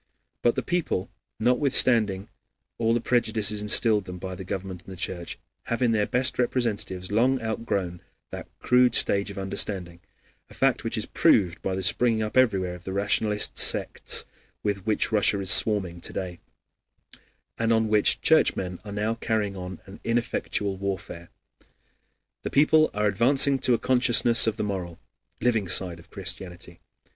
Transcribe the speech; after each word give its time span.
But 0.41 0.55
the 0.55 0.63
people, 0.63 1.11
notwithstanding 1.39 2.27
all 2.79 2.95
the 2.95 2.99
prejudices 3.01 3.61
instilled 3.61 4.05
into 4.09 4.13
them 4.13 4.17
by 4.17 4.33
the 4.33 4.43
government 4.43 4.81
and 4.83 4.91
the 4.91 4.97
Church, 4.97 5.37
have 5.65 5.83
in 5.83 5.91
their 5.91 6.07
best 6.07 6.39
representatives 6.39 7.11
long 7.11 7.39
outgrown 7.39 8.01
that 8.31 8.47
crude 8.57 8.95
stage 8.95 9.29
of 9.29 9.37
understanding, 9.37 9.99
a 10.49 10.55
fact 10.55 10.83
which 10.83 10.97
is 10.97 11.05
proved 11.05 11.61
by 11.61 11.75
the 11.75 11.83
springing 11.83 12.23
up 12.23 12.35
everywhere 12.35 12.73
of 12.73 12.83
the 12.83 12.93
rationalist 12.93 13.59
sects 13.59 14.25
with 14.63 14.87
which 14.87 15.11
Russia 15.11 15.39
is 15.39 15.51
swarming 15.51 16.01
to 16.01 16.11
day, 16.13 16.39
and 17.59 17.71
on 17.71 17.87
which 17.87 18.21
Churchmen 18.21 18.79
are 18.83 18.91
now 18.91 19.13
carrying 19.13 19.55
on 19.55 19.81
an 19.85 19.99
ineffectual 20.03 20.77
warfare. 20.77 21.29
The 22.41 22.49
people 22.49 22.89
are 22.95 23.05
advancing 23.05 23.59
to 23.59 23.75
a 23.75 23.77
consciousness 23.77 24.47
of 24.47 24.57
the 24.57 24.63
moral, 24.63 24.97
living 25.41 25.67
side 25.67 25.99
of 25.99 26.09
Christianity. 26.09 26.79